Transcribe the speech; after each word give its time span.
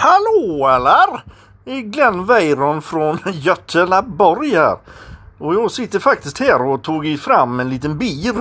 Hallå 0.00 0.68
eller? 0.68 1.22
Det 1.64 1.72
är 1.72 1.80
Glenn 1.80 2.26
Weiron 2.26 2.82
från 2.82 3.18
Götelaborg 3.32 4.50
här. 4.50 4.76
Och 5.38 5.54
jag 5.54 5.70
sitter 5.70 5.98
faktiskt 5.98 6.38
här 6.40 6.62
och 6.62 6.82
tog 6.82 7.18
fram 7.20 7.60
en 7.60 7.70
liten 7.70 7.98
bir. 7.98 8.34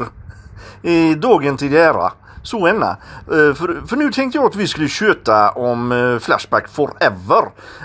I 0.81 1.13
dagen 1.13 1.57
till 1.57 1.75
ära. 1.75 2.11
Så 2.43 2.67
enna. 2.67 2.97
Eh, 3.31 3.53
för, 3.53 3.87
för 3.87 3.95
nu 3.95 4.11
tänkte 4.11 4.37
jag 4.37 4.45
att 4.45 4.55
vi 4.55 4.67
skulle 4.67 4.87
köta 4.87 5.51
om 5.51 5.91
eh, 5.91 6.19
Flashback 6.19 6.69
Forever. 6.69 7.43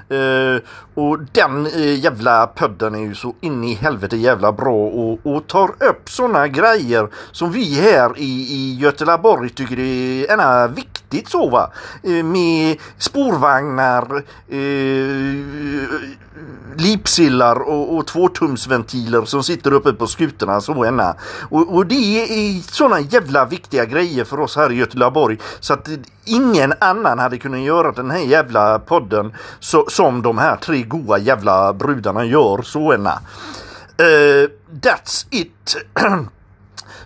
Eh, 0.08 0.62
och 0.94 1.18
den 1.32 1.68
jävla 2.00 2.46
podden 2.46 2.94
är 2.94 3.00
ju 3.00 3.14
så 3.14 3.34
in 3.40 3.64
i 3.64 3.74
helvete 3.74 4.16
jävla 4.16 4.52
bra 4.52 4.86
och, 4.86 5.18
och 5.22 5.46
tar 5.46 5.68
upp 5.68 6.08
såna 6.10 6.48
grejer 6.48 7.08
som 7.32 7.52
vi 7.52 7.80
här 7.80 8.18
i, 8.18 8.54
i 8.54 8.78
Göteborg 8.80 9.50
tycker 9.50 9.78
är 9.78 10.32
ena 10.32 10.66
viktigt 10.66 10.91
så 11.28 11.48
va. 11.48 11.70
Eh, 12.02 12.24
med 12.24 12.76
spårvagnar, 12.98 14.22
eh, 14.48 16.12
lipsillar 16.76 17.60
och, 17.60 17.96
och 17.96 18.06
tvåtumsventiler 18.06 19.24
som 19.24 19.42
sitter 19.42 19.72
uppe 19.72 19.92
på 19.92 20.06
skutorna 20.06 20.60
så 20.60 20.86
ena. 20.86 21.14
Och, 21.50 21.74
och 21.74 21.86
det 21.86 21.94
är 21.94 22.72
sådana 22.72 23.00
jävla 23.00 23.44
viktiga 23.44 23.84
grejer 23.84 24.24
för 24.24 24.40
oss 24.40 24.56
här 24.56 24.72
i 24.72 24.74
Göteborg 24.74 25.38
så 25.60 25.72
att 25.72 25.88
ingen 26.24 26.74
annan 26.80 27.18
hade 27.18 27.38
kunnat 27.38 27.60
göra 27.60 27.92
den 27.92 28.10
här 28.10 28.18
jävla 28.18 28.78
podden 28.78 29.34
så, 29.60 29.86
som 29.88 30.22
de 30.22 30.38
här 30.38 30.56
tre 30.56 30.82
goa 30.82 31.18
jävla 31.18 31.72
brudarna 31.72 32.24
gör 32.24 32.62
så 32.62 32.94
ena. 32.94 33.20
Uh, 34.00 34.06
eh, 34.06 34.48
that's 34.80 35.26
it. 35.30 35.76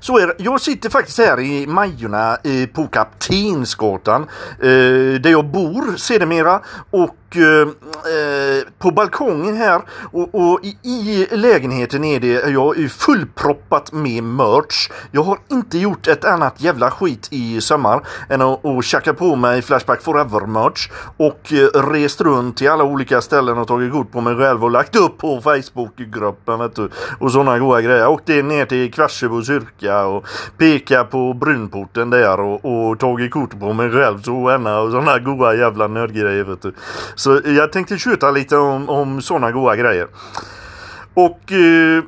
Så 0.00 0.18
är 0.18 0.26
det. 0.26 0.34
Jag 0.38 0.60
sitter 0.60 0.90
faktiskt 0.90 1.18
här 1.18 1.40
i 1.40 1.66
Majorna 1.66 2.38
på 2.72 2.86
Kaptensgatan 2.86 4.22
eh, 4.22 5.20
där 5.20 5.30
jag 5.30 5.46
bor 5.46 5.96
sedermera 5.96 6.60
och 6.90 7.16
och 7.26 7.36
eh, 7.36 7.60
eh, 7.62 8.64
på 8.78 8.90
balkongen 8.90 9.56
här 9.56 9.82
och, 10.12 10.34
och 10.34 10.60
i, 10.62 10.76
i, 10.82 11.26
lägenheten 11.30 12.04
är 12.04 12.20
det 12.20 12.50
jag 12.50 12.78
är 12.78 12.88
fullproppat 12.88 13.92
med 13.92 14.24
merch. 14.24 14.90
Jag 15.10 15.22
har 15.22 15.38
inte 15.50 15.78
gjort 15.78 16.06
ett 16.06 16.24
annat 16.24 16.60
jävla 16.60 16.90
skit 16.90 17.28
i 17.30 17.60
sommar 17.60 18.00
än 18.28 18.42
att, 18.42 18.64
att 18.64 18.84
tjacka 18.84 19.14
på 19.14 19.36
mig 19.36 19.62
Flashback 19.62 20.02
Forever 20.02 20.46
merch 20.46 20.88
och 21.16 21.52
eh, 21.52 21.90
rest 21.92 22.20
runt 22.20 22.56
till 22.56 22.70
alla 22.70 22.84
olika 22.84 23.20
ställen 23.20 23.58
och 23.58 23.68
tagit 23.68 23.92
kort 23.92 24.12
på 24.12 24.20
mig 24.20 24.36
själv 24.36 24.64
och 24.64 24.70
lagt 24.70 24.96
upp 24.96 25.18
på 25.18 25.40
Facebookgruppen 25.40 26.58
vet 26.58 26.76
du, 26.76 26.88
och 27.18 27.32
sådana 27.32 27.58
goda 27.58 27.82
grejer. 27.82 28.06
Åkte 28.06 28.42
ner 28.42 28.66
till 28.66 28.92
Kvarsebo 28.92 29.42
kyrka 29.42 30.06
och 30.06 30.26
peka 30.58 31.04
på 31.04 31.34
Brunporten 31.34 32.10
där 32.10 32.40
och, 32.40 32.64
och 32.64 32.98
tagit 32.98 33.30
kort 33.30 33.60
på 33.60 33.72
mig 33.72 33.90
själv 33.90 34.22
så 34.22 34.36
och 34.36 34.90
sådana 34.90 35.18
goda 35.18 35.54
jävla 35.54 35.86
nödgrejer 35.86 36.44
vet 36.44 36.62
du. 36.62 36.72
Så 37.16 37.40
jag 37.44 37.72
tänkte 37.72 37.98
tjuta 37.98 38.30
lite 38.30 38.56
om, 38.56 38.88
om 38.88 39.22
sådana 39.22 39.52
goda 39.52 39.76
grejer. 39.76 40.08
Och 41.16 41.52
eh, 41.52 42.04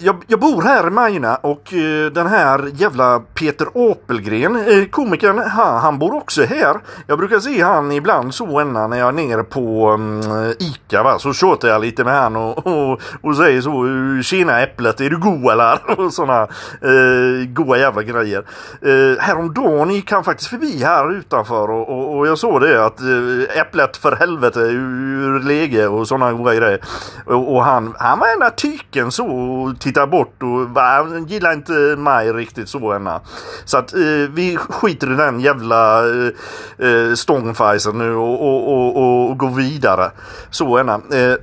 jag, 0.00 0.16
jag, 0.26 0.40
bor 0.40 0.62
här 0.62 0.86
i 0.86 0.90
Majorna 0.90 1.36
och 1.36 1.74
eh, 1.74 2.12
den 2.12 2.26
här 2.26 2.70
jävla 2.74 3.20
Peter 3.34 3.66
Apelgren, 3.74 4.56
eh, 4.56 4.84
komikern, 4.84 5.38
han, 5.38 5.80
han, 5.80 5.98
bor 5.98 6.14
också 6.14 6.42
här. 6.42 6.76
Jag 7.06 7.18
brukar 7.18 7.38
se 7.38 7.62
han 7.62 7.92
ibland 7.92 8.34
så 8.34 8.64
när 8.64 8.98
jag 8.98 9.08
är 9.08 9.12
nere 9.12 9.44
på 9.44 9.90
um, 9.90 10.22
Ica 10.58 11.02
va, 11.02 11.18
så 11.18 11.32
tjatar 11.32 11.68
jag 11.68 11.80
lite 11.80 12.04
med 12.04 12.14
han 12.14 12.36
och, 12.36 12.66
och, 12.66 13.00
och 13.20 13.36
säger 13.36 13.60
så 13.60 14.22
Tjena 14.22 14.60
äpplet, 14.60 15.00
är 15.00 15.10
du 15.10 15.18
god 15.18 15.52
eller? 15.52 15.78
Och 16.00 16.12
sådana 16.12 16.42
eh, 16.82 17.46
goa 17.48 17.78
jävla 17.78 18.02
grejer. 18.02 18.44
Eh, 18.82 19.20
häromdagen 19.20 19.90
gick 19.90 20.12
han 20.12 20.24
faktiskt 20.24 20.50
förbi 20.50 20.82
här 20.84 21.12
utanför 21.12 21.70
och, 21.70 21.88
och, 21.88 22.18
och 22.18 22.26
jag 22.26 22.38
såg 22.38 22.60
det 22.60 22.86
att 22.86 23.00
eh, 23.00 23.60
äpplet 23.60 23.96
för 23.96 24.16
helvete 24.16 24.60
ur 24.60 25.40
läge 25.40 25.88
och 25.88 26.08
sådana 26.08 26.32
goa 26.32 26.54
grejer. 26.54 26.80
Och, 27.24 27.54
och 27.54 27.64
han, 27.64 27.94
han 27.98 28.18
var 28.18 28.27
ena 28.36 28.50
tyken 28.50 29.12
så 29.12 29.26
och 29.26 29.80
tittar 29.80 30.06
bort 30.06 30.42
och 30.42 30.68
va, 30.68 31.06
gillar 31.26 31.52
inte 31.52 31.72
mig 31.98 32.32
riktigt 32.32 32.68
så 32.68 32.94
ena. 32.94 33.20
Så 33.64 33.78
att 33.78 33.94
eh, 33.94 34.00
vi 34.30 34.56
skiter 34.56 35.12
i 35.12 35.16
den 35.16 35.40
jävla 35.40 36.08
eh, 36.08 36.30
eh 36.78 37.14
stångfajsen 37.14 37.98
nu 37.98 38.14
och, 38.14 38.42
och, 38.42 38.72
och, 38.72 39.30
och, 39.30 39.38
går 39.38 39.50
vidare. 39.50 40.10
Så 40.50 40.78
ena. 40.78 40.94
Eh, 40.94 41.34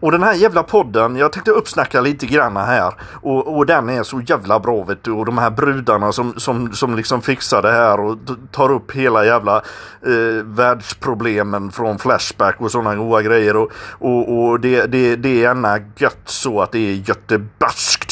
och 0.00 0.12
den 0.12 0.22
här 0.22 0.34
jävla 0.34 0.62
podden, 0.62 1.16
jag 1.16 1.32
tänkte 1.32 1.50
uppsnacka 1.50 2.00
lite 2.00 2.26
grann 2.26 2.56
här. 2.56 2.94
Och, 3.22 3.56
och 3.56 3.66
den 3.66 3.88
är 3.88 4.02
så 4.02 4.20
jävla 4.20 4.60
bra 4.60 4.84
vet 4.84 5.04
du. 5.04 5.10
Och 5.10 5.26
de 5.26 5.38
här 5.38 5.50
brudarna 5.50 6.12
som, 6.12 6.34
som, 6.36 6.72
som 6.72 6.96
liksom 6.96 7.22
fixar 7.22 7.62
det 7.62 7.72
här 7.72 8.00
och 8.00 8.18
tar 8.50 8.72
upp 8.72 8.92
hela 8.92 9.24
jävla 9.24 9.56
eh, 10.06 10.44
världsproblemen 10.44 11.70
från 11.70 11.98
Flashback 11.98 12.60
och 12.60 12.70
sådana 12.70 12.94
goa 12.94 13.22
grejer. 13.22 13.56
Och, 13.56 13.72
och, 13.98 14.38
och 14.38 14.60
det, 14.60 14.86
det, 14.86 15.16
det 15.16 15.44
är 15.44 15.50
ena 15.50 15.78
gött 15.96 16.30
så 16.32 16.62
att 16.62 16.72
det 16.72 16.78
är 16.78 16.94
göteborgskt. 16.94 18.11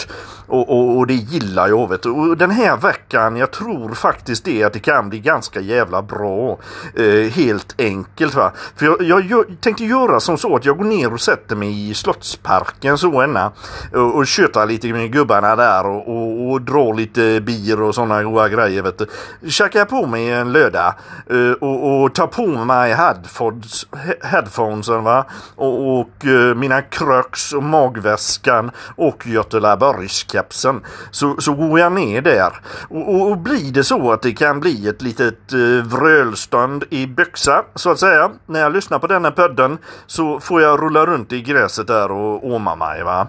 Och, 0.50 0.70
och, 0.70 0.98
och, 0.98 1.06
det 1.06 1.14
gillar 1.14 1.68
jag 1.68 1.88
vet. 1.88 2.06
Och 2.06 2.36
den 2.36 2.50
här 2.50 2.76
veckan, 2.76 3.36
jag 3.36 3.50
tror 3.50 3.94
faktiskt 3.94 4.44
det 4.44 4.64
att 4.64 4.72
det 4.72 4.78
kan 4.78 5.08
bli 5.08 5.20
ganska 5.20 5.60
jävla 5.60 6.02
bra. 6.02 6.58
Eh, 6.94 7.30
helt 7.32 7.74
enkelt 7.78 8.34
va. 8.34 8.52
För 8.76 8.86
jag, 8.86 9.02
jag, 9.02 9.20
jag, 9.20 9.60
tänkte 9.60 9.84
göra 9.84 10.20
som 10.20 10.38
så 10.38 10.56
att 10.56 10.64
jag 10.64 10.78
går 10.78 10.84
ner 10.84 11.12
och 11.12 11.20
sätter 11.20 11.56
mig 11.56 11.90
i 11.90 11.94
Slottsparken 11.94 12.98
så 12.98 13.22
eh, 13.22 13.24
ena. 13.24 13.52
Och, 13.92 14.16
och 14.16 14.26
köta 14.26 14.64
lite 14.64 14.92
med 14.92 15.12
gubbarna 15.12 15.56
där 15.56 15.86
och, 15.86 16.08
och, 16.08 16.50
och 16.50 16.62
dra 16.62 16.92
lite 16.92 17.40
bier 17.40 17.82
och 17.82 17.94
sådana 17.94 18.22
goda 18.22 18.48
grejer 18.48 18.82
vet 18.82 18.98
du. 18.98 19.06
Käkar 19.50 19.84
på 19.84 20.06
mig 20.06 20.30
en 20.30 20.52
löda 20.52 20.94
eh, 21.30 21.52
och, 21.60 22.02
och 22.02 22.14
tar 22.14 22.26
på 22.26 22.46
mig 22.46 22.94
headphones, 22.94 23.86
headphonesen 24.22 25.04
va. 25.04 25.24
Och, 25.56 26.00
och 26.00 26.26
eh, 26.26 26.54
mina 26.54 26.82
kröks 26.82 27.52
och 27.52 27.62
magväskan 27.62 28.70
och 28.96 29.26
Göteborgska 29.26 30.39
kepsen 30.40 30.80
så, 31.10 31.36
så 31.40 31.54
går 31.54 31.78
jag 31.78 31.92
ner 31.92 32.22
där. 32.22 32.52
Och, 32.88 33.14
och, 33.14 33.30
och 33.30 33.38
blir 33.38 33.72
det 33.72 33.84
så 33.84 34.12
att 34.12 34.22
det 34.22 34.32
kan 34.32 34.60
bli 34.60 34.88
ett 34.88 35.02
litet 35.02 35.52
eh, 35.52 35.86
vrölstånd 35.86 36.84
i 36.90 37.06
byxa 37.06 37.64
så 37.74 37.90
att 37.90 37.98
säga. 37.98 38.30
När 38.46 38.60
jag 38.60 38.72
lyssnar 38.72 38.98
på 38.98 39.06
denna 39.06 39.30
podden 39.30 39.78
så 40.06 40.40
får 40.40 40.62
jag 40.62 40.82
rulla 40.82 41.06
runt 41.06 41.32
i 41.32 41.42
gräset 41.42 41.86
där 41.86 42.10
och 42.10 42.46
åma 42.46 42.76
mig 42.76 43.02
va. 43.02 43.28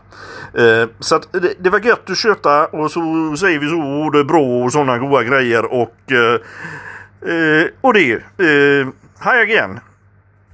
Eh, 0.54 0.90
så 1.00 1.16
att 1.16 1.28
det, 1.32 1.54
det 1.60 1.70
var 1.70 1.80
gött 1.80 2.10
att 2.10 2.18
köta 2.18 2.66
och 2.66 2.92
så 2.92 3.02
säger 3.40 3.60
vi 3.60 3.70
så 3.70 3.82
och 3.82 4.12
det 4.12 4.20
är 4.20 4.24
bra 4.24 4.64
och 4.66 4.72
sådana 4.72 4.98
goda 4.98 5.24
grejer 5.24 5.66
och 5.66 6.12
eh, 6.12 6.40
eh 7.32 7.68
och 7.82 7.94
det. 7.94 8.14
Eh, 8.14 8.88
hej 9.20 9.42
again. 9.42 9.80